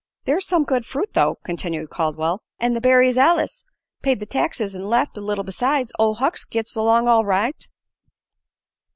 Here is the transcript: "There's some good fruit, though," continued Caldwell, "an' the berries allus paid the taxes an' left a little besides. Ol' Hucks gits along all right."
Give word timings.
"There's 0.25 0.47
some 0.47 0.63
good 0.63 0.83
fruit, 0.87 1.13
though," 1.13 1.35
continued 1.43 1.91
Caldwell, 1.91 2.41
"an' 2.59 2.73
the 2.73 2.81
berries 2.81 3.19
allus 3.19 3.63
paid 4.01 4.19
the 4.19 4.25
taxes 4.25 4.75
an' 4.75 4.85
left 4.89 5.15
a 5.15 5.21
little 5.21 5.43
besides. 5.43 5.93
Ol' 5.99 6.15
Hucks 6.15 6.43
gits 6.43 6.75
along 6.75 7.07
all 7.07 7.23
right." 7.23 7.67